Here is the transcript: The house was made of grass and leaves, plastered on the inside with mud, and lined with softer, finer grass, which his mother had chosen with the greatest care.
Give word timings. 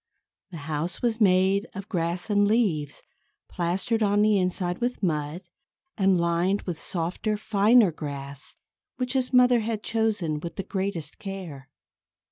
The 0.49 0.57
house 0.65 1.03
was 1.03 1.21
made 1.21 1.67
of 1.75 1.87
grass 1.87 2.31
and 2.31 2.47
leaves, 2.47 3.03
plastered 3.47 4.01
on 4.01 4.23
the 4.23 4.39
inside 4.39 4.81
with 4.81 5.03
mud, 5.03 5.43
and 5.95 6.19
lined 6.19 6.63
with 6.63 6.81
softer, 6.81 7.37
finer 7.37 7.91
grass, 7.91 8.55
which 8.97 9.13
his 9.13 9.31
mother 9.31 9.59
had 9.59 9.83
chosen 9.83 10.39
with 10.39 10.55
the 10.55 10.63
greatest 10.63 11.19
care. 11.19 11.69